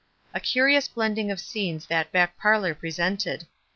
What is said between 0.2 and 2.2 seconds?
A curious blending of scenes that